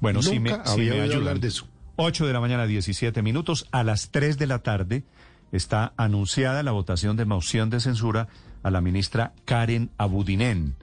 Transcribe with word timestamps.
Bueno, 0.00 0.20
Nunca 0.20 0.30
si 0.30 0.40
me, 0.40 0.50
si 0.50 0.56
había 0.56 0.76
me 0.76 0.90
oído 0.92 1.02
ayudan. 1.02 1.18
hablar 1.18 1.40
de 1.40 1.48
eso. 1.48 1.68
8 1.96 2.26
de 2.26 2.32
la 2.32 2.40
mañana, 2.40 2.66
17 2.66 3.22
minutos. 3.22 3.66
A 3.72 3.82
las 3.82 4.10
3 4.10 4.38
de 4.38 4.46
la 4.46 4.60
tarde 4.60 5.04
está 5.52 5.92
anunciada 5.96 6.62
la 6.62 6.70
votación 6.72 7.16
de 7.16 7.24
moción 7.24 7.70
de 7.70 7.80
censura 7.80 8.28
a 8.62 8.70
la 8.70 8.80
ministra 8.80 9.32
Karen 9.44 9.90
Abudinen, 9.98 10.76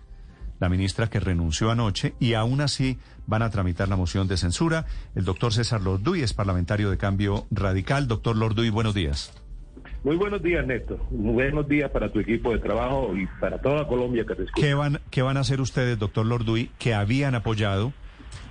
la 0.59 0.69
ministra 0.69 1.07
que 1.09 1.19
renunció 1.19 1.71
anoche, 1.71 2.15
y 2.19 2.33
aún 2.33 2.61
así 2.61 2.97
van 3.27 3.41
a 3.41 3.49
tramitar 3.49 3.87
la 3.87 3.95
moción 3.95 4.27
de 4.27 4.37
censura. 4.37 4.85
El 5.15 5.23
doctor 5.25 5.53
César 5.53 5.81
Lorduy 5.81 6.21
es 6.21 6.33
parlamentario 6.33 6.89
de 6.89 6.97
Cambio 6.97 7.47
Radical. 7.51 8.07
Doctor 8.07 8.35
Lorduy, 8.35 8.69
buenos 8.69 8.93
días. 8.93 9.33
Muy 10.03 10.17
buenos 10.17 10.43
días, 10.43 10.65
Néstor. 10.67 10.99
Muy 11.11 11.33
buenos 11.33 11.67
días 11.67 11.89
para 11.91 12.11
tu 12.11 12.19
equipo 12.19 12.51
de 12.51 12.59
trabajo 12.59 13.15
y 13.15 13.25
para 13.39 13.59
toda 13.59 13.87
Colombia 13.87 14.23
que 14.27 14.35
te 14.35 14.43
escucha. 14.43 14.65
¿Qué 14.67 14.73
van, 14.73 14.99
¿Qué 15.09 15.21
van 15.21 15.37
a 15.37 15.39
hacer 15.39 15.61
ustedes, 15.61 15.97
doctor 15.97 16.25
Lorduy, 16.25 16.69
que 16.77 16.93
habían 16.93 17.33
apoyado 17.35 17.91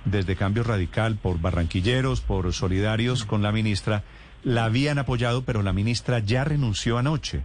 desde 0.05 0.35
Cambio 0.35 0.63
Radical 0.63 1.17
por 1.21 1.39
barranquilleros, 1.39 2.21
por 2.21 2.51
solidarios 2.53 3.25
con 3.25 3.41
la 3.41 3.51
ministra? 3.51 4.03
La 4.43 4.65
habían 4.65 4.99
apoyado, 4.99 5.43
pero 5.43 5.63
la 5.63 5.73
ministra 5.73 6.19
ya 6.19 6.43
renunció 6.43 6.97
anoche. 6.97 7.41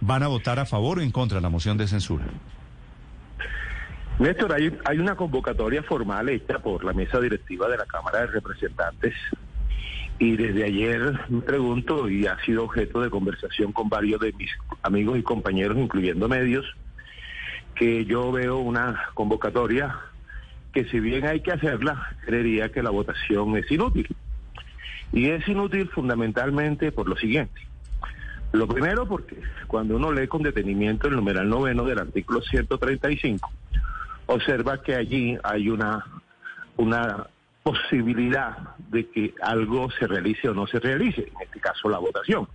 ¿Van 0.00 0.22
a 0.22 0.28
votar 0.28 0.58
a 0.58 0.66
favor 0.66 0.98
o 0.98 1.02
en 1.02 1.10
contra 1.10 1.38
de 1.38 1.42
la 1.42 1.48
moción 1.48 1.76
de 1.76 1.88
censura? 1.88 2.24
Néstor, 4.18 4.52
hay, 4.52 4.76
hay 4.84 4.98
una 4.98 5.14
convocatoria 5.14 5.82
formal 5.82 6.28
hecha 6.28 6.58
por 6.58 6.84
la 6.84 6.92
mesa 6.92 7.20
directiva 7.20 7.68
de 7.68 7.76
la 7.76 7.86
Cámara 7.86 8.20
de 8.20 8.26
Representantes 8.28 9.14
y 10.18 10.36
desde 10.36 10.64
ayer 10.64 11.20
me 11.28 11.40
pregunto 11.42 12.08
y 12.08 12.26
ha 12.26 12.36
sido 12.44 12.64
objeto 12.64 13.00
de 13.00 13.10
conversación 13.10 13.72
con 13.72 13.88
varios 13.88 14.20
de 14.20 14.32
mis 14.32 14.50
amigos 14.82 15.18
y 15.18 15.22
compañeros, 15.22 15.78
incluyendo 15.78 16.28
medios, 16.28 16.66
que 17.76 18.04
yo 18.04 18.32
veo 18.32 18.58
una 18.58 19.00
convocatoria 19.14 19.96
que 20.78 20.88
si 20.90 21.00
bien 21.00 21.26
hay 21.26 21.40
que 21.40 21.50
hacerla, 21.50 22.16
creería 22.24 22.68
que 22.68 22.84
la 22.84 22.90
votación 22.90 23.56
es 23.56 23.68
inútil. 23.68 24.06
Y 25.12 25.28
es 25.28 25.48
inútil 25.48 25.88
fundamentalmente 25.88 26.92
por 26.92 27.08
lo 27.08 27.16
siguiente. 27.16 27.60
Lo 28.52 28.68
primero 28.68 29.04
porque 29.08 29.42
cuando 29.66 29.96
uno 29.96 30.12
lee 30.12 30.28
con 30.28 30.44
detenimiento 30.44 31.08
el 31.08 31.16
numeral 31.16 31.48
noveno 31.48 31.82
del 31.84 31.98
artículo 31.98 32.42
135, 32.42 33.50
observa 34.26 34.80
que 34.80 34.94
allí 34.94 35.36
hay 35.42 35.68
una, 35.68 36.06
una 36.76 37.26
posibilidad 37.64 38.76
de 38.90 39.08
que 39.08 39.34
algo 39.42 39.90
se 39.90 40.06
realice 40.06 40.48
o 40.48 40.54
no 40.54 40.68
se 40.68 40.78
realice, 40.78 41.22
en 41.22 41.42
este 41.42 41.58
caso 41.58 41.88
la 41.88 41.98
votación. 41.98 42.46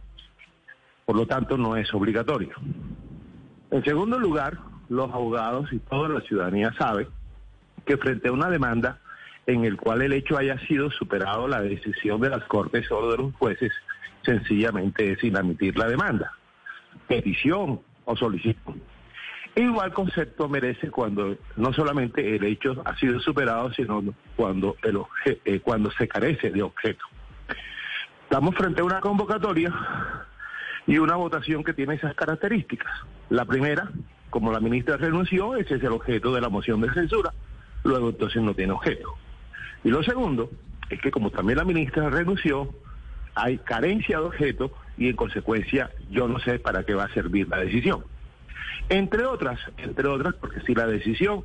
Por 1.04 1.18
lo 1.18 1.28
tanto, 1.28 1.58
no 1.58 1.76
es 1.76 1.94
obligatorio. 1.94 2.56
En 3.70 3.84
segundo 3.84 4.18
lugar, 4.18 4.60
los 4.88 5.12
abogados 5.12 5.74
y 5.74 5.80
toda 5.80 6.08
la 6.08 6.22
ciudadanía 6.22 6.72
sabe 6.78 7.10
que 7.86 7.98
frente 7.98 8.30
a 8.30 8.32
una 8.32 8.50
demanda 8.50 9.00
en 9.46 9.66
el 9.66 9.78
cual 9.78 10.02
el 10.02 10.14
hecho 10.14 10.38
haya 10.38 10.58
sido 10.68 10.90
superado 10.92 11.48
la 11.48 11.62
decisión 11.62 12.22
de 12.22 12.30
las 12.30 12.44
Cortes 12.46 12.90
o 12.92 13.12
de 13.12 13.18
los 13.18 13.34
jueces, 13.36 13.74
sencillamente 14.24 15.12
es 15.12 15.24
inadmitir 15.24 15.78
la 15.78 15.88
demanda, 15.88 16.32
petición 17.08 17.82
o 18.06 18.16
solicitud. 18.16 18.76
Igual 19.56 19.94
concepto 19.94 20.50
merece 20.50 20.90
cuando 20.90 21.38
no 21.58 21.74
solamente 21.74 22.36
el 22.36 22.44
hecho 22.44 22.82
ha 22.86 22.98
sido 22.98 23.20
superado, 23.20 23.72
sino 23.74 24.04
cuando, 24.36 24.76
el 24.82 25.00
eh, 25.46 25.60
cuando 25.60 25.92
se 25.92 26.08
carece 26.08 26.50
de 26.50 26.64
objeto. 26.64 27.06
Estamos 28.24 28.56
frente 28.56 28.82
a 28.82 28.84
una 28.84 29.00
convocatoria 29.00 29.72
y 30.88 30.98
una 30.98 31.16
votación 31.18 31.64
que 31.64 31.74
tiene 31.74 31.96
esas 31.96 32.16
características. 32.16 32.92
La 33.30 33.46
primera, 33.46 33.92
como 34.32 34.52
la 34.52 34.60
ministra 34.60 34.98
renunció, 34.98 35.56
ese 35.56 35.76
es 35.76 35.84
el 35.84 35.92
objeto 35.92 36.34
de 36.34 36.42
la 36.42 36.50
moción 36.50 36.82
de 36.82 36.92
censura, 36.92 37.32
luego 37.84 38.10
entonces 38.10 38.42
no 38.42 38.54
tiene 38.54 38.74
objeto. 38.74 39.16
Y 39.84 39.90
lo 39.90 40.04
segundo 40.04 40.50
es 40.90 41.00
que 41.02 41.12
como 41.12 41.32
también 41.32 41.58
la 41.58 41.66
ministra 41.66 42.10
renunció, 42.10 42.74
hay 43.36 43.58
carencia 43.58 44.20
de 44.20 44.26
objeto 44.26 44.72
y 44.98 45.10
en 45.10 45.16
consecuencia 45.16 45.92
yo 46.10 46.28
no 46.28 46.40
sé 46.40 46.60
para 46.60 46.84
qué 46.84 46.94
va 46.94 47.06
a 47.06 47.14
servir 47.14 47.48
la 47.50 47.58
decisión. 47.58 48.04
Entre 48.90 49.26
otras, 49.26 49.60
entre 49.78 50.08
otras, 50.08 50.36
porque 50.36 50.62
si 50.62 50.76
la 50.76 50.86
decisión 50.86 51.44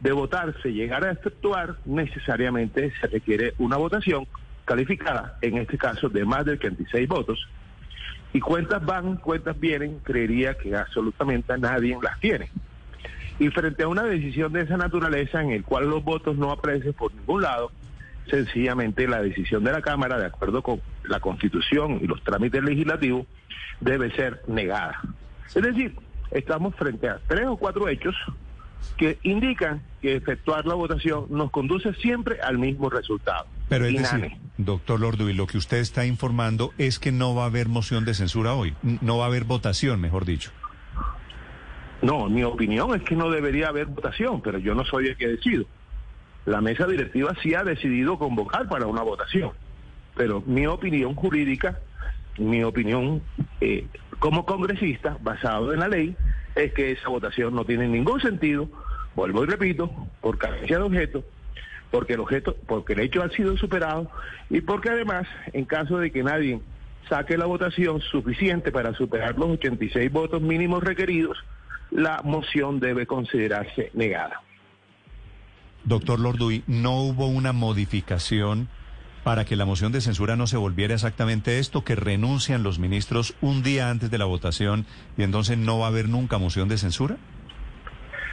de 0.00 0.12
votar 0.12 0.54
se 0.62 0.72
llegara 0.72 1.08
a 1.08 1.12
efectuar, 1.12 1.76
necesariamente 1.84 2.92
se 3.00 3.06
requiere 3.06 3.54
una 3.58 3.76
votación 3.76 4.26
calificada, 4.64 5.36
en 5.42 5.58
este 5.58 5.76
caso 5.76 6.08
de 6.08 6.24
más 6.24 6.44
de 6.44 6.56
36 6.56 7.08
votos, 7.08 7.48
y 8.32 8.40
cuentas 8.40 8.84
van, 8.84 9.16
cuentas 9.16 9.58
vienen, 9.58 9.98
creería 9.98 10.54
que 10.54 10.74
absolutamente 10.76 11.56
nadie 11.58 11.98
las 12.00 12.18
tiene. 12.20 12.50
Y 13.40 13.48
frente 13.48 13.82
a 13.82 13.88
una 13.88 14.04
decisión 14.04 14.52
de 14.52 14.60
esa 14.60 14.76
naturaleza 14.76 15.42
en 15.42 15.50
el 15.50 15.64
cual 15.64 15.90
los 15.90 16.04
votos 16.04 16.36
no 16.36 16.52
aparecen 16.52 16.92
por 16.92 17.12
ningún 17.12 17.42
lado, 17.42 17.72
sencillamente 18.28 19.08
la 19.08 19.20
decisión 19.20 19.64
de 19.64 19.72
la 19.72 19.82
Cámara, 19.82 20.18
de 20.18 20.26
acuerdo 20.26 20.62
con 20.62 20.80
la 21.02 21.18
Constitución 21.18 21.98
y 22.00 22.06
los 22.06 22.22
trámites 22.22 22.62
legislativos, 22.62 23.26
debe 23.80 24.14
ser 24.14 24.42
negada. 24.46 25.00
Es 25.48 25.62
decir, 25.62 25.96
estamos 26.30 26.76
frente 26.76 27.08
a 27.08 27.18
tres 27.26 27.46
o 27.48 27.56
cuatro 27.56 27.88
hechos 27.88 28.14
que 28.96 29.18
indican 29.22 29.82
que 30.00 30.16
efectuar 30.16 30.66
la 30.66 30.74
votación 30.74 31.26
nos 31.30 31.50
conduce 31.50 31.92
siempre 31.94 32.40
al 32.40 32.58
mismo 32.58 32.88
resultado. 32.88 33.46
Pero 33.68 33.86
es 33.86 33.92
Inane. 33.92 34.22
decir, 34.22 34.38
doctor 34.58 35.00
Lorduy, 35.00 35.32
lo 35.32 35.46
que 35.46 35.58
usted 35.58 35.78
está 35.78 36.06
informando 36.06 36.72
es 36.78 36.98
que 36.98 37.12
no 37.12 37.34
va 37.34 37.44
a 37.44 37.46
haber 37.46 37.68
moción 37.68 38.04
de 38.04 38.14
censura 38.14 38.54
hoy. 38.54 38.74
No 38.82 39.18
va 39.18 39.24
a 39.24 39.28
haber 39.28 39.44
votación, 39.44 40.00
mejor 40.00 40.24
dicho. 40.24 40.50
No, 42.02 42.28
mi 42.28 42.42
opinión 42.44 42.94
es 42.94 43.02
que 43.02 43.14
no 43.14 43.30
debería 43.30 43.68
haber 43.68 43.86
votación, 43.86 44.40
pero 44.40 44.58
yo 44.58 44.74
no 44.74 44.84
soy 44.84 45.08
el 45.08 45.16
que 45.16 45.28
decido. 45.28 45.64
La 46.46 46.60
mesa 46.60 46.86
directiva 46.86 47.34
sí 47.42 47.54
ha 47.54 47.62
decidido 47.62 48.18
convocar 48.18 48.68
para 48.68 48.86
una 48.86 49.02
votación, 49.02 49.52
pero 50.16 50.42
mi 50.46 50.66
opinión 50.66 51.14
jurídica, 51.14 51.78
mi 52.38 52.64
opinión 52.64 53.22
eh, 53.60 53.86
como 54.18 54.46
congresista, 54.46 55.18
basado 55.20 55.74
en 55.74 55.80
la 55.80 55.88
ley, 55.88 56.16
es 56.54 56.72
que 56.72 56.92
esa 56.92 57.10
votación 57.10 57.54
no 57.54 57.64
tiene 57.64 57.86
ningún 57.86 58.20
sentido, 58.20 58.68
vuelvo 59.14 59.44
y 59.44 59.46
repito, 59.48 59.90
por 60.22 60.38
carencia 60.38 60.78
de 60.78 60.84
objeto, 60.84 61.24
porque 61.90 62.14
el 62.14 62.20
objeto, 62.20 62.56
porque 62.66 62.94
el 62.94 63.00
hecho 63.00 63.22
ha 63.22 63.28
sido 63.30 63.56
superado 63.58 64.10
y 64.48 64.62
porque 64.62 64.88
además, 64.88 65.26
en 65.52 65.66
caso 65.66 65.98
de 65.98 66.10
que 66.10 66.22
nadie 66.22 66.60
saque 67.08 67.36
la 67.36 67.46
votación 67.46 68.00
suficiente 68.00 68.72
para 68.72 68.94
superar 68.94 69.36
los 69.36 69.50
86 69.50 70.10
votos 70.10 70.40
mínimos 70.40 70.82
requeridos, 70.82 71.36
la 71.90 72.22
moción 72.24 72.80
debe 72.80 73.06
considerarse 73.06 73.90
negada. 73.94 74.42
Doctor 75.84 76.20
Lorduy, 76.20 76.62
¿no 76.66 77.00
hubo 77.02 77.26
una 77.26 77.52
modificación 77.52 78.68
para 79.24 79.44
que 79.44 79.56
la 79.56 79.64
moción 79.64 79.92
de 79.92 80.00
censura 80.00 80.36
no 80.36 80.46
se 80.46 80.56
volviera 80.56 80.94
exactamente 80.94 81.58
esto, 81.58 81.84
que 81.84 81.94
renuncian 81.94 82.62
los 82.62 82.78
ministros 82.78 83.34
un 83.40 83.62
día 83.62 83.90
antes 83.90 84.10
de 84.10 84.18
la 84.18 84.24
votación 84.24 84.86
y 85.16 85.22
entonces 85.22 85.58
no 85.58 85.78
va 85.78 85.86
a 85.86 85.88
haber 85.88 86.08
nunca 86.08 86.38
moción 86.38 86.68
de 86.68 86.78
censura? 86.78 87.16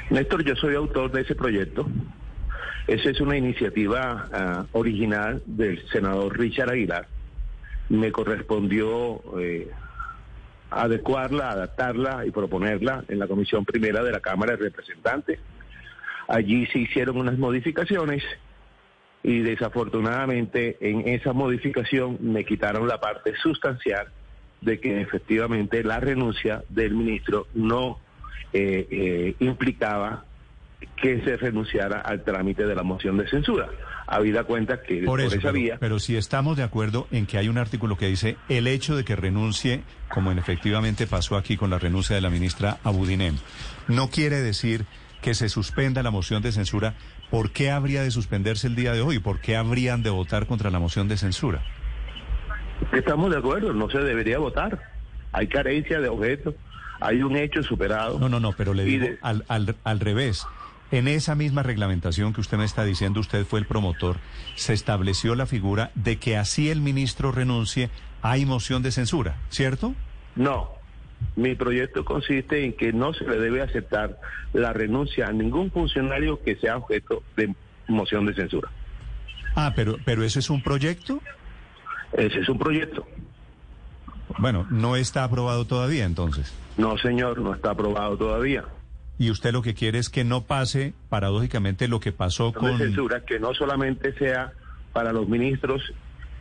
Néstor, 0.09 0.43
yo 0.43 0.55
soy 0.55 0.75
autor 0.75 1.11
de 1.11 1.21
ese 1.21 1.35
proyecto. 1.35 1.87
Esa 2.87 3.09
es 3.09 3.19
una 3.19 3.35
iniciativa 3.35 4.29
ah, 4.31 4.65
original 4.71 5.43
del 5.45 5.85
senador 5.89 6.37
Richard 6.37 6.71
Aguilar. 6.71 7.07
Me 7.89 8.13
correspondió 8.13 9.21
eh, 9.39 9.69
adecuarla, 10.69 11.51
adaptarla 11.51 12.25
y 12.25 12.31
proponerla 12.31 13.03
en 13.07 13.19
la 13.19 13.27
Comisión 13.27 13.65
Primera 13.65 14.03
de 14.03 14.11
la 14.11 14.19
Cámara 14.19 14.53
de 14.53 14.63
Representantes. 14.63 15.39
Allí 16.27 16.65
se 16.67 16.79
hicieron 16.79 17.17
unas 17.17 17.37
modificaciones 17.37 18.23
y 19.23 19.39
desafortunadamente 19.39 20.77
en 20.81 21.07
esa 21.07 21.33
modificación 21.33 22.17
me 22.21 22.45
quitaron 22.45 22.87
la 22.87 22.99
parte 22.99 23.33
sustancial 23.41 24.07
de 24.61 24.79
que 24.79 25.01
efectivamente 25.01 25.83
la 25.83 25.99
renuncia 25.99 26.63
del 26.69 26.93
ministro 26.95 27.47
no 27.53 27.99
eh, 28.53 28.87
eh, 28.89 29.35
implicaba 29.39 30.25
que 31.01 31.21
se 31.23 31.37
renunciara 31.37 32.01
al 32.01 32.23
trámite 32.23 32.65
de 32.65 32.75
la 32.75 32.83
moción 32.83 33.17
de 33.17 33.27
censura. 33.29 33.67
Habida 34.07 34.43
cuenta 34.45 34.81
que 34.83 34.97
Por 34.99 35.05
por, 35.05 35.21
eso, 35.21 35.29
esa 35.35 35.41
pero, 35.41 35.53
vía 35.53 35.77
pero 35.79 35.99
si 35.99 36.15
estamos 36.15 36.55
de 36.55 36.63
acuerdo 36.63 37.07
en 37.11 37.25
que 37.25 37.37
hay 37.37 37.49
un 37.49 37.57
artículo 37.57 37.97
que 37.97 38.07
dice 38.07 38.37
el 38.47 38.67
hecho 38.67 38.95
de 38.95 39.03
que 39.03 39.15
renuncie, 39.15 39.81
como 40.09 40.31
en 40.31 40.39
efectivamente 40.39 41.07
pasó 41.07 41.35
aquí 41.35 41.57
con 41.57 41.69
la 41.69 41.77
renuncia 41.79 42.15
de 42.15 42.21
la 42.21 42.29
ministra 42.29 42.77
Abudinem, 42.83 43.35
no 43.87 44.09
quiere 44.09 44.37
decir 44.37 44.85
que 45.21 45.33
se 45.33 45.49
suspenda 45.49 46.03
la 46.03 46.11
moción 46.11 46.41
de 46.41 46.51
censura. 46.51 46.93
¿Por 47.31 47.51
qué 47.51 47.71
habría 47.71 48.03
de 48.03 48.11
suspenderse 48.11 48.67
el 48.67 48.75
día 48.75 48.93
de 48.93 49.01
hoy? 49.01 49.19
¿Por 49.19 49.41
qué 49.41 49.57
habrían 49.57 50.03
de 50.03 50.09
votar 50.11 50.45
contra 50.45 50.69
la 50.71 50.79
moción 50.79 51.07
de 51.07 51.17
censura? 51.17 51.61
estamos 52.93 53.31
de 53.31 53.37
acuerdo, 53.37 53.73
no 53.73 53.89
se 53.89 53.97
debería 53.99 54.37
votar. 54.37 54.79
Hay 55.33 55.47
carencia 55.47 55.99
de 55.99 56.07
objetos, 56.07 56.55
hay 57.01 57.21
un 57.23 57.35
hecho 57.35 57.61
superado. 57.63 58.19
No, 58.19 58.29
no, 58.29 58.39
no, 58.39 58.53
pero 58.53 58.73
le 58.73 58.85
digo 58.85 59.05
de- 59.07 59.17
al, 59.21 59.43
al, 59.49 59.75
al 59.83 59.99
revés. 59.99 60.45
En 60.91 61.07
esa 61.07 61.35
misma 61.35 61.63
reglamentación 61.63 62.33
que 62.33 62.41
usted 62.41 62.57
me 62.57 62.63
está 62.63 62.85
diciendo, 62.85 63.19
usted 63.19 63.45
fue 63.45 63.59
el 63.59 63.65
promotor, 63.65 64.17
se 64.55 64.73
estableció 64.73 65.35
la 65.35 65.45
figura 65.45 65.91
de 65.95 66.17
que 66.17 66.37
así 66.37 66.69
el 66.69 66.79
ministro 66.79 67.31
renuncie, 67.31 67.89
hay 68.21 68.45
moción 68.45 68.83
de 68.83 68.91
censura, 68.91 69.35
¿cierto? 69.49 69.93
No, 70.35 70.71
mi 71.35 71.55
proyecto 71.55 72.05
consiste 72.05 72.63
en 72.63 72.73
que 72.73 72.93
no 72.93 73.13
se 73.13 73.25
le 73.25 73.37
debe 73.37 73.61
aceptar 73.61 74.19
la 74.53 74.71
renuncia 74.71 75.27
a 75.27 75.33
ningún 75.33 75.71
funcionario 75.71 76.41
que 76.41 76.55
sea 76.55 76.77
objeto 76.77 77.21
de 77.35 77.53
moción 77.87 78.25
de 78.25 78.33
censura. 78.33 78.69
Ah, 79.55 79.73
pero, 79.75 79.97
pero 80.05 80.23
ese 80.23 80.39
es 80.39 80.49
un 80.49 80.61
proyecto. 80.61 81.21
Ese 82.13 82.39
es 82.39 82.49
un 82.49 82.57
proyecto. 82.57 83.05
Bueno, 84.37 84.67
no 84.69 84.95
está 84.95 85.23
aprobado 85.23 85.65
todavía 85.65 86.05
entonces. 86.05 86.53
No, 86.77 86.97
señor, 86.97 87.39
no 87.39 87.53
está 87.53 87.71
aprobado 87.71 88.17
todavía. 88.17 88.63
Y 89.19 89.31
usted 89.31 89.51
lo 89.51 89.61
que 89.61 89.73
quiere 89.73 89.99
es 89.99 90.09
que 90.09 90.23
no 90.23 90.43
pase, 90.43 90.93
paradójicamente, 91.09 91.87
lo 91.87 91.99
que 91.99 92.11
pasó 92.11 92.53
con... 92.53 92.77
censura, 92.77 93.23
que 93.25 93.39
no 93.39 93.53
solamente 93.53 94.13
sea 94.13 94.53
para 94.93 95.11
los 95.11 95.27
ministros 95.27 95.81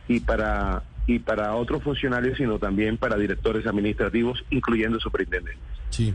y 0.07 0.19
para, 0.19 0.83
y 1.07 1.19
para 1.19 1.55
otros 1.55 1.81
funcionarios, 1.83 2.37
sino 2.37 2.59
también 2.59 2.97
para 2.97 3.17
directores 3.17 3.65
administrativos, 3.65 4.43
incluyendo 4.51 4.99
superintendentes. 4.99 5.63
Sí. 5.89 6.13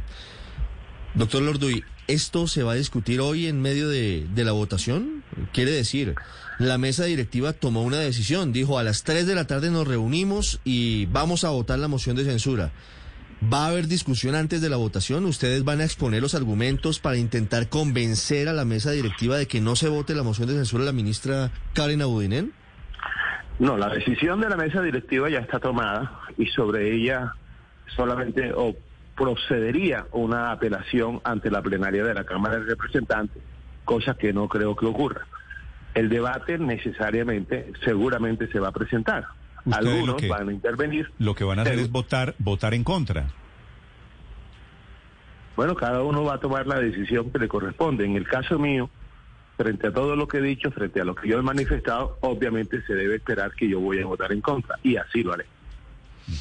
Doctor 1.14 1.42
Lorduy, 1.42 1.84
¿esto 2.06 2.46
se 2.46 2.62
va 2.62 2.72
a 2.72 2.76
discutir 2.76 3.20
hoy 3.20 3.46
en 3.46 3.60
medio 3.60 3.88
de, 3.88 4.26
de, 4.32 4.44
la 4.44 4.52
votación? 4.52 5.24
Quiere 5.52 5.72
decir, 5.72 6.14
la 6.58 6.78
mesa 6.78 7.04
directiva 7.04 7.52
tomó 7.52 7.82
una 7.82 7.98
decisión, 7.98 8.52
dijo 8.52 8.78
a 8.78 8.84
las 8.84 9.02
3 9.02 9.26
de 9.26 9.34
la 9.34 9.46
tarde 9.46 9.70
nos 9.70 9.86
reunimos 9.86 10.60
y 10.64 11.06
vamos 11.06 11.44
a 11.44 11.50
votar 11.50 11.78
la 11.78 11.88
moción 11.88 12.16
de 12.16 12.24
censura. 12.24 12.70
¿Va 13.42 13.64
a 13.64 13.68
haber 13.70 13.88
discusión 13.88 14.36
antes 14.36 14.60
de 14.60 14.70
la 14.70 14.76
votación? 14.76 15.24
¿Ustedes 15.24 15.64
van 15.64 15.80
a 15.80 15.84
exponer 15.84 16.22
los 16.22 16.36
argumentos 16.36 17.00
para 17.00 17.16
intentar 17.16 17.68
convencer 17.68 18.48
a 18.48 18.52
la 18.52 18.64
mesa 18.64 18.92
directiva 18.92 19.36
de 19.36 19.48
que 19.48 19.60
no 19.60 19.74
se 19.74 19.88
vote 19.88 20.14
la 20.14 20.22
moción 20.22 20.46
de 20.46 20.54
censura 20.54 20.84
de 20.84 20.90
la 20.90 20.96
ministra 20.96 21.50
Karen 21.72 22.02
Abudinen? 22.02 22.52
No, 23.58 23.76
la 23.76 23.88
decisión 23.88 24.40
de 24.40 24.48
la 24.48 24.56
mesa 24.56 24.80
directiva 24.80 25.28
ya 25.28 25.40
está 25.40 25.58
tomada 25.58 26.20
y 26.38 26.46
sobre 26.46 26.94
ella 26.94 27.34
solamente 27.96 28.52
o 28.54 28.76
procedería 29.16 30.06
una 30.12 30.52
apelación 30.52 31.20
ante 31.24 31.50
la 31.50 31.62
plenaria 31.62 32.04
de 32.04 32.14
la 32.14 32.24
Cámara 32.24 32.60
de 32.60 32.66
Representantes, 32.66 33.42
cosa 33.84 34.14
que 34.14 34.32
no 34.32 34.48
creo 34.48 34.76
que 34.76 34.86
ocurra. 34.86 35.26
El 35.94 36.08
debate 36.08 36.58
necesariamente, 36.58 37.72
seguramente 37.84 38.46
se 38.52 38.60
va 38.60 38.68
a 38.68 38.72
presentar. 38.72 39.26
Algunos 39.70 40.26
van 40.28 40.48
a 40.48 40.52
intervenir. 40.52 41.10
Lo 41.18 41.34
que 41.34 41.44
van 41.44 41.58
a 41.58 41.62
hacer 41.62 41.78
es 41.78 41.90
votar, 41.90 42.34
votar 42.38 42.74
en 42.74 42.84
contra. 42.84 43.28
Bueno, 45.56 45.74
cada 45.74 46.02
uno 46.02 46.24
va 46.24 46.34
a 46.34 46.40
tomar 46.40 46.66
la 46.66 46.80
decisión 46.80 47.30
que 47.30 47.38
le 47.38 47.48
corresponde. 47.48 48.04
En 48.04 48.16
el 48.16 48.26
caso 48.26 48.58
mío, 48.58 48.90
frente 49.56 49.88
a 49.88 49.92
todo 49.92 50.16
lo 50.16 50.26
que 50.26 50.38
he 50.38 50.42
dicho, 50.42 50.70
frente 50.70 51.00
a 51.00 51.04
lo 51.04 51.14
que 51.14 51.28
yo 51.28 51.38
he 51.38 51.42
manifestado, 51.42 52.18
obviamente 52.20 52.82
se 52.86 52.94
debe 52.94 53.16
esperar 53.16 53.52
que 53.52 53.68
yo 53.68 53.78
voy 53.78 54.00
a 54.00 54.06
votar 54.06 54.32
en 54.32 54.40
contra. 54.40 54.78
Y 54.82 54.96
así 54.96 55.22
lo 55.22 55.34
haré. 55.34 55.46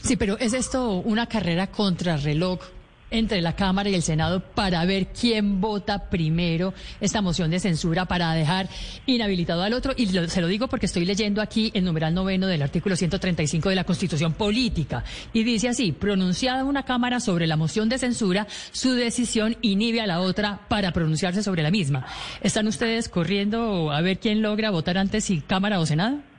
Sí, 0.01 0.15
pero 0.15 0.37
¿es 0.37 0.53
esto 0.53 0.89
una 0.91 1.27
carrera 1.27 1.67
contra 1.67 2.17
reloj 2.17 2.61
entre 3.11 3.41
la 3.41 3.55
Cámara 3.55 3.89
y 3.89 3.95
el 3.95 4.01
Senado 4.01 4.39
para 4.39 4.83
ver 4.85 5.07
quién 5.07 5.61
vota 5.61 6.09
primero 6.09 6.73
esta 6.99 7.21
moción 7.21 7.51
de 7.51 7.59
censura 7.59 8.05
para 8.05 8.33
dejar 8.33 8.69
inhabilitado 9.05 9.61
al 9.63 9.73
otro. 9.73 9.93
Y 9.95 10.07
se 10.07 10.41
lo 10.41 10.47
digo 10.47 10.67
porque 10.67 10.85
estoy 10.85 11.05
leyendo 11.05 11.41
aquí 11.41 11.71
el 11.73 11.83
numeral 11.83 12.13
noveno 12.13 12.47
del 12.47 12.61
artículo 12.61 12.95
135 12.95 13.69
de 13.69 13.75
la 13.75 13.83
Constitución 13.83 14.33
Política. 14.33 15.03
Y 15.33 15.43
dice 15.43 15.69
así, 15.69 15.91
pronunciada 15.91 16.63
una 16.63 16.83
Cámara 16.83 17.19
sobre 17.19 17.47
la 17.47 17.57
moción 17.57 17.89
de 17.89 17.99
censura, 17.99 18.47
su 18.71 18.93
decisión 18.93 19.57
inhibe 19.61 20.01
a 20.01 20.07
la 20.07 20.21
otra 20.21 20.61
para 20.67 20.91
pronunciarse 20.91 21.43
sobre 21.43 21.63
la 21.63 21.71
misma. 21.71 22.05
¿Están 22.41 22.67
ustedes 22.67 23.09
corriendo 23.09 23.91
a 23.91 24.01
ver 24.01 24.19
quién 24.19 24.41
logra 24.41 24.71
votar 24.71 24.97
antes 24.97 25.25
si 25.25 25.41
Cámara 25.41 25.79
o 25.79 25.85
Senado? 25.85 26.30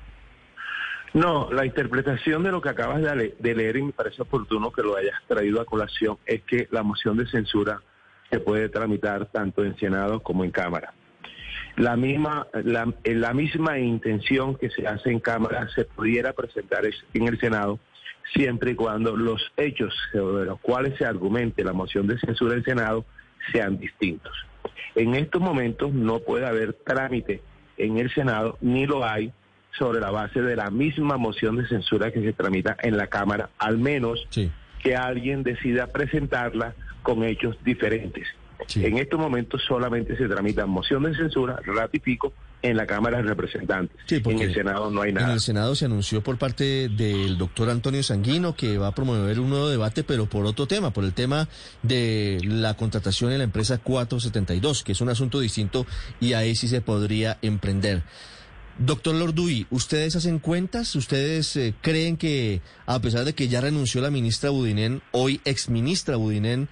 No, 1.14 1.50
la 1.52 1.66
interpretación 1.66 2.42
de 2.42 2.50
lo 2.50 2.62
que 2.62 2.70
acabas 2.70 3.02
de, 3.02 3.54
leer 3.54 3.76
y 3.76 3.82
me 3.82 3.92
parece 3.92 4.22
oportuno 4.22 4.72
que 4.72 4.82
lo 4.82 4.96
hayas 4.96 5.20
traído 5.28 5.60
a 5.60 5.66
colación 5.66 6.16
es 6.24 6.42
que 6.42 6.68
la 6.70 6.82
moción 6.82 7.18
de 7.18 7.26
censura 7.26 7.82
se 8.30 8.40
puede 8.40 8.70
tramitar 8.70 9.26
tanto 9.26 9.62
en 9.62 9.76
Senado 9.76 10.20
como 10.20 10.42
en 10.42 10.50
Cámara. 10.50 10.94
La 11.76 11.96
misma, 11.96 12.46
la, 12.64 12.90
la 13.04 13.34
misma 13.34 13.78
intención 13.78 14.56
que 14.56 14.70
se 14.70 14.86
hace 14.86 15.10
en 15.10 15.20
Cámara 15.20 15.68
se 15.74 15.84
pudiera 15.84 16.32
presentar 16.32 16.84
en 17.12 17.28
el 17.28 17.38
Senado 17.38 17.78
siempre 18.32 18.70
y 18.70 18.74
cuando 18.74 19.14
los 19.14 19.52
hechos 19.56 19.94
sobre 20.12 20.46
los 20.46 20.60
cuales 20.60 20.96
se 20.96 21.04
argumente 21.04 21.64
la 21.64 21.74
moción 21.74 22.06
de 22.06 22.18
censura 22.18 22.54
en 22.54 22.64
Senado 22.64 23.04
sean 23.52 23.78
distintos. 23.78 24.32
En 24.94 25.14
estos 25.14 25.42
momentos 25.42 25.92
no 25.92 26.20
puede 26.20 26.46
haber 26.46 26.72
trámite 26.72 27.42
en 27.76 27.98
el 27.98 28.12
Senado, 28.14 28.56
ni 28.60 28.86
lo 28.86 29.04
hay, 29.04 29.32
sobre 29.78 30.00
la 30.00 30.10
base 30.10 30.40
de 30.42 30.56
la 30.56 30.70
misma 30.70 31.16
moción 31.16 31.56
de 31.56 31.66
censura 31.66 32.10
que 32.10 32.20
se 32.22 32.32
tramita 32.32 32.76
en 32.82 32.96
la 32.96 33.06
Cámara, 33.06 33.50
al 33.58 33.78
menos 33.78 34.26
que 34.82 34.96
alguien 34.96 35.42
decida 35.42 35.86
presentarla 35.86 36.74
con 37.02 37.24
hechos 37.24 37.56
diferentes. 37.64 38.26
En 38.76 38.98
estos 38.98 39.18
momentos 39.18 39.62
solamente 39.66 40.16
se 40.16 40.28
tramita 40.28 40.66
moción 40.66 41.02
de 41.04 41.14
censura, 41.16 41.58
ratifico, 41.64 42.32
en 42.62 42.76
la 42.76 42.86
Cámara 42.86 43.18
de 43.18 43.24
Representantes. 43.24 43.96
en 44.08 44.40
el 44.40 44.54
Senado 44.54 44.90
no 44.90 45.02
hay 45.02 45.12
nada. 45.12 45.26
En 45.26 45.32
el 45.34 45.40
Senado 45.40 45.74
se 45.74 45.84
anunció 45.84 46.22
por 46.22 46.38
parte 46.38 46.88
del 46.88 47.36
doctor 47.36 47.68
Antonio 47.70 48.02
Sanguino 48.02 48.54
que 48.54 48.78
va 48.78 48.88
a 48.88 48.94
promover 48.94 49.40
un 49.40 49.50
nuevo 49.50 49.68
debate, 49.68 50.04
pero 50.04 50.26
por 50.26 50.46
otro 50.46 50.66
tema, 50.66 50.92
por 50.92 51.04
el 51.04 51.12
tema 51.12 51.48
de 51.82 52.38
la 52.44 52.74
contratación 52.74 53.32
en 53.32 53.38
la 53.38 53.44
empresa 53.44 53.78
472, 53.78 54.84
que 54.84 54.92
es 54.92 55.00
un 55.00 55.08
asunto 55.08 55.40
distinto 55.40 55.86
y 56.20 56.34
ahí 56.34 56.54
sí 56.54 56.68
se 56.68 56.80
podría 56.80 57.38
emprender. 57.42 58.02
Doctor 58.78 59.14
Lorduy, 59.14 59.66
¿ustedes 59.70 60.16
hacen 60.16 60.38
cuentas? 60.38 60.96
¿Ustedes 60.96 61.56
eh, 61.56 61.74
creen 61.82 62.16
que, 62.16 62.62
a 62.86 63.00
pesar 63.00 63.24
de 63.24 63.34
que 63.34 63.48
ya 63.48 63.60
renunció 63.60 64.00
la 64.00 64.10
ministra 64.10 64.50
Budinen, 64.50 65.02
hoy 65.12 65.40
exministra 65.44 66.16
Budinen, 66.16 66.68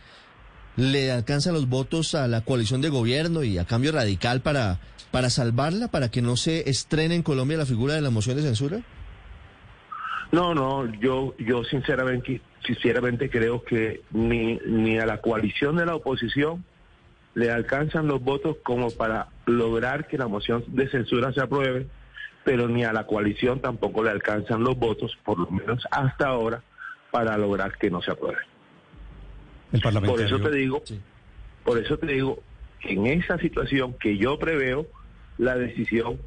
le 0.76 1.12
alcanza 1.12 1.52
los 1.52 1.69
votos 1.69 2.14
a 2.14 2.26
la 2.26 2.41
coalición 2.41 2.81
de 2.81 2.88
gobierno 2.88 3.43
y 3.43 3.58
a 3.58 3.67
cambio 3.67 3.93
radical 3.93 4.41
para, 4.41 4.81
para 5.11 5.29
salvarla, 5.29 5.88
para 5.88 6.11
que 6.11 6.23
no 6.23 6.37
se 6.37 6.70
estrene 6.70 7.17
en 7.17 7.23
Colombia 7.23 7.58
la 7.58 7.67
figura 7.67 7.94
de 7.94 8.00
la 8.00 8.11
moción 8.11 8.37
de 8.37 8.43
censura? 8.43 8.81
No, 10.32 10.55
no, 10.55 10.91
yo, 11.00 11.35
yo 11.38 11.64
sinceramente, 11.64 12.41
sinceramente 12.64 13.29
creo 13.29 13.62
que 13.62 14.03
ni, 14.12 14.58
ni 14.67 14.99
a 14.99 15.05
la 15.05 15.20
coalición 15.20 15.76
de 15.76 15.87
la 15.87 15.96
oposición 15.96 16.64
le 17.35 17.50
alcanzan 17.50 18.06
los 18.06 18.23
votos 18.23 18.56
como 18.62 18.91
para 18.91 19.29
lograr 19.47 20.06
que 20.06 20.19
la 20.19 20.27
moción 20.27 20.65
de 20.69 20.88
censura 20.88 21.32
se 21.32 21.41
apruebe, 21.41 21.87
pero 22.44 22.69
ni 22.69 22.85
a 22.85 22.93
la 22.93 23.06
coalición 23.06 23.61
tampoco 23.61 24.03
le 24.03 24.11
alcanzan 24.11 24.65
los 24.65 24.77
votos, 24.77 25.17
por 25.25 25.38
lo 25.38 25.50
menos 25.50 25.85
hasta 25.91 26.29
ahora, 26.29 26.62
para 27.11 27.37
lograr 27.37 27.77
que 27.79 27.91
no 27.91 28.03
se 28.03 28.11
apruebe. 28.11 28.38
por 30.06 30.21
eso 30.21 30.41
te 30.41 30.50
digo, 30.50 30.82
por 31.65 31.79
eso 31.79 31.99
te 31.99 32.06
digo, 32.06 32.43
en 32.82 33.06
esa 33.06 33.38
situación 33.38 33.94
que 33.94 34.17
yo 34.17 34.38
preveo, 34.38 34.87
la 35.38 35.56
decisión, 35.56 36.19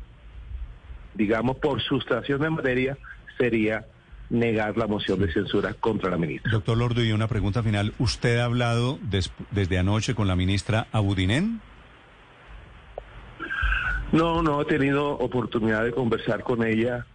digamos, 1.13 1.57
por 1.57 1.81
sustracción 1.81 2.41
de 2.41 2.49
materia, 2.49 2.97
sería 3.37 3.85
negar 4.33 4.75
la 4.77 4.87
moción 4.87 5.19
de 5.19 5.31
censura 5.31 5.73
contra 5.75 6.09
la 6.09 6.17
ministra. 6.17 6.51
Doctor 6.51 6.77
Lordo, 6.77 7.03
y 7.03 7.11
una 7.11 7.27
pregunta 7.27 7.61
final. 7.61 7.93
¿Usted 7.99 8.39
ha 8.39 8.45
hablado 8.45 8.99
desde 9.51 9.77
anoche 9.77 10.15
con 10.15 10.27
la 10.27 10.35
ministra 10.35 10.87
Abudinen? 10.91 11.61
No, 14.11 14.41
no 14.41 14.61
he 14.61 14.65
tenido 14.65 15.11
oportunidad 15.11 15.83
de 15.83 15.91
conversar 15.91 16.43
con 16.43 16.65
ella 16.65 17.05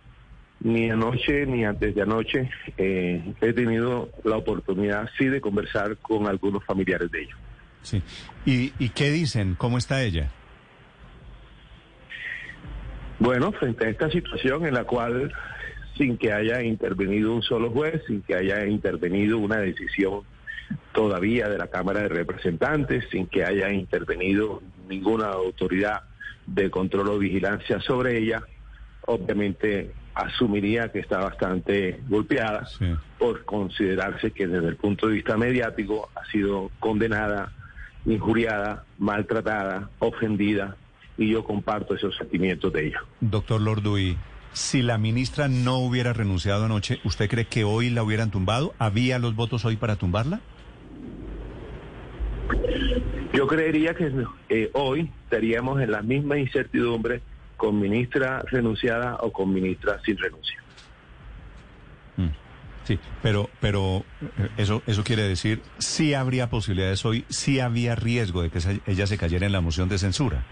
ni 0.60 0.90
anoche 0.90 1.44
ni 1.46 1.64
antes 1.64 1.94
de 1.94 2.02
anoche. 2.02 2.50
Eh, 2.76 3.34
he 3.40 3.52
tenido 3.52 4.10
la 4.24 4.36
oportunidad, 4.36 5.08
sí, 5.18 5.26
de 5.26 5.40
conversar 5.40 5.96
con 5.98 6.28
algunos 6.28 6.64
familiares 6.64 7.10
de 7.10 7.22
ella. 7.22 7.36
Sí. 7.82 8.02
¿Y, 8.46 8.72
¿Y 8.78 8.90
qué 8.90 9.10
dicen? 9.10 9.56
¿Cómo 9.56 9.76
está 9.78 10.02
ella? 10.02 10.30
Bueno, 13.18 13.50
frente 13.52 13.86
a 13.86 13.88
esta 13.88 14.08
situación 14.10 14.66
en 14.66 14.74
la 14.74 14.84
cual 14.84 15.32
sin 15.98 16.16
que 16.16 16.32
haya 16.32 16.62
intervenido 16.62 17.34
un 17.34 17.42
solo 17.42 17.70
juez, 17.70 18.02
sin 18.06 18.22
que 18.22 18.34
haya 18.34 18.64
intervenido 18.66 19.38
una 19.38 19.58
decisión 19.58 20.22
todavía 20.92 21.48
de 21.48 21.58
la 21.58 21.66
Cámara 21.66 22.00
de 22.02 22.08
Representantes, 22.08 23.04
sin 23.10 23.26
que 23.26 23.44
haya 23.44 23.70
intervenido 23.70 24.62
ninguna 24.88 25.26
autoridad 25.26 26.02
de 26.46 26.70
control 26.70 27.08
o 27.08 27.18
vigilancia 27.18 27.80
sobre 27.80 28.18
ella, 28.18 28.42
obviamente 29.06 29.92
asumiría 30.14 30.90
que 30.90 31.00
está 31.00 31.18
bastante 31.18 32.00
golpeada 32.08 32.66
por 33.18 33.44
considerarse 33.44 34.32
que 34.32 34.46
desde 34.46 34.68
el 34.68 34.76
punto 34.76 35.06
de 35.06 35.14
vista 35.14 35.36
mediático 35.36 36.08
ha 36.14 36.24
sido 36.30 36.70
condenada, 36.80 37.52
injuriada, 38.04 38.84
maltratada, 38.98 39.90
ofendida, 39.98 40.76
y 41.16 41.30
yo 41.30 41.44
comparto 41.44 41.94
esos 41.94 42.16
sentimientos 42.16 42.72
de 42.72 42.86
ella. 42.86 43.00
Doctor 43.20 43.60
Lorduy, 43.60 44.16
si 44.52 44.82
la 44.82 44.98
ministra 44.98 45.48
no 45.48 45.78
hubiera 45.78 46.12
renunciado 46.12 46.64
anoche, 46.64 47.00
¿usted 47.04 47.28
cree 47.28 47.46
que 47.46 47.64
hoy 47.64 47.90
la 47.90 48.02
hubieran 48.02 48.30
tumbado? 48.30 48.74
¿Había 48.78 49.18
los 49.18 49.34
votos 49.34 49.64
hoy 49.64 49.76
para 49.76 49.96
tumbarla? 49.96 50.40
Yo 53.32 53.46
creería 53.46 53.94
que 53.94 54.10
eh, 54.48 54.70
hoy 54.74 55.10
estaríamos 55.24 55.80
en 55.80 55.92
la 55.92 56.02
misma 56.02 56.38
incertidumbre 56.38 57.22
con 57.56 57.78
ministra 57.78 58.42
renunciada 58.50 59.16
o 59.20 59.32
con 59.32 59.52
ministra 59.52 60.00
sin 60.04 60.16
renuncia. 60.16 60.56
Mm, 62.16 62.28
sí, 62.84 62.98
pero, 63.22 63.50
pero 63.60 64.04
eh, 64.22 64.48
eso, 64.56 64.82
eso 64.86 65.04
quiere 65.04 65.22
decir, 65.22 65.62
sí 65.78 66.14
habría 66.14 66.48
posibilidades 66.50 67.04
hoy, 67.04 67.24
sí 67.28 67.60
había 67.60 67.94
riesgo 67.94 68.42
de 68.42 68.50
que 68.50 68.60
ella 68.86 69.06
se 69.06 69.18
cayera 69.18 69.46
en 69.46 69.52
la 69.52 69.60
moción 69.60 69.88
de 69.88 69.98
censura. 69.98 70.44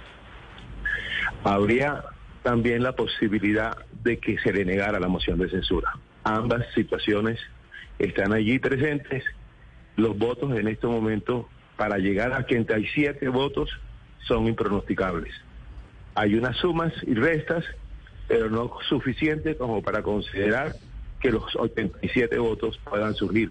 Habría 1.45 2.05
también 2.47 2.85
la 2.85 2.93
posibilidad 2.93 3.76
de 4.05 4.19
que 4.19 4.38
se 4.38 4.53
le 4.53 4.65
negara 4.65 5.00
la 5.00 5.09
moción 5.09 5.37
de 5.37 5.50
censura. 5.50 5.95
Ambas 6.23 6.65
situaciones 6.76 7.41
están 7.99 8.33
allí 8.33 8.61
presentes. 8.61 9.25
Los 9.97 10.17
votos 10.17 10.57
en 10.57 10.69
este 10.69 10.87
momento, 10.87 11.49
para 11.76 11.99
llegar 11.99 12.33
a 12.33 12.38
87 12.38 13.29
votos, 13.31 13.69
son 14.29 14.47
impronosticables. 14.47 15.35
Hay 16.15 16.37
unas 16.37 16.57
sumas 16.59 16.93
y 17.05 17.15
restas, 17.15 17.65
pero 18.29 18.49
no 18.49 18.71
suficiente 18.88 19.57
como 19.57 19.83
para 19.83 20.05
considerar 20.05 20.76
que 21.19 21.33
los 21.33 21.57
87 21.57 22.38
votos 22.38 22.79
puedan 22.88 23.15
surgir. 23.15 23.50